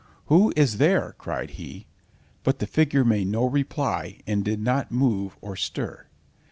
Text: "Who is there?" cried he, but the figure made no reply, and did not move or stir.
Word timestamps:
"Who 0.29 0.51
is 0.55 0.77
there?" 0.77 1.13
cried 1.19 1.51
he, 1.61 1.85
but 2.41 2.57
the 2.57 2.65
figure 2.65 3.05
made 3.05 3.27
no 3.27 3.45
reply, 3.45 4.17
and 4.25 4.43
did 4.43 4.59
not 4.59 4.91
move 4.91 5.37
or 5.41 5.55
stir. 5.55 6.07